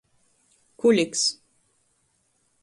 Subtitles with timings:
[0.79, 1.23] Kuliks.